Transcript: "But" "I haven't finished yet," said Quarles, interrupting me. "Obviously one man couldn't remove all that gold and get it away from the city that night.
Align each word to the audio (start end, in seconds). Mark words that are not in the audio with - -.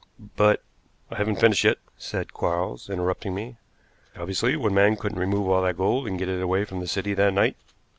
"But" 0.35 0.63
"I 1.11 1.17
haven't 1.19 1.39
finished 1.39 1.63
yet," 1.63 1.77
said 1.95 2.33
Quarles, 2.33 2.89
interrupting 2.89 3.35
me. 3.35 3.57
"Obviously 4.17 4.55
one 4.55 4.73
man 4.73 4.95
couldn't 4.95 5.19
remove 5.19 5.47
all 5.47 5.61
that 5.61 5.77
gold 5.77 6.07
and 6.07 6.17
get 6.17 6.27
it 6.27 6.41
away 6.41 6.65
from 6.65 6.79
the 6.79 6.87
city 6.87 7.13
that 7.13 7.35
night. 7.35 7.55